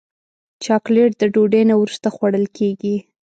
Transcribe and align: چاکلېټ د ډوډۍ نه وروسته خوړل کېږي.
چاکلېټ 0.63 1.11
د 1.17 1.23
ډوډۍ 1.33 1.63
نه 1.69 1.75
وروسته 1.81 2.07
خوړل 2.15 2.45
کېږي. 2.57 2.95